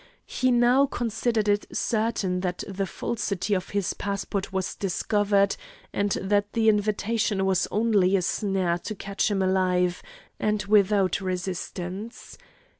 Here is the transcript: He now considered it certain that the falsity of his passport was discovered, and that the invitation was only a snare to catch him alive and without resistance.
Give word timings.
He 0.25 0.49
now 0.49 0.87
considered 0.87 1.47
it 1.47 1.67
certain 1.77 2.39
that 2.39 2.63
the 2.67 2.87
falsity 2.87 3.53
of 3.53 3.69
his 3.69 3.93
passport 3.93 4.51
was 4.51 4.73
discovered, 4.73 5.55
and 5.93 6.13
that 6.19 6.53
the 6.53 6.69
invitation 6.69 7.45
was 7.45 7.67
only 7.69 8.15
a 8.17 8.23
snare 8.23 8.79
to 8.79 8.95
catch 8.95 9.29
him 9.29 9.43
alive 9.43 10.01
and 10.39 10.63
without 10.63 11.21
resistance. 11.21 12.35